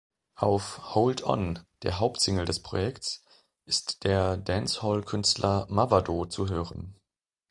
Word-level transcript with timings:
Auf 0.33 0.95
„Hold 0.95 1.21
On“, 1.23 1.59
der 1.83 1.99
Hauptsingle 1.99 2.45
des 2.45 2.63
Projekts, 2.63 3.21
ist 3.65 4.03
der 4.03 4.35
Dancehall-Künstler 4.35 5.67
Mavado 5.69 6.25
zu 6.25 6.49
hören. 6.49 6.95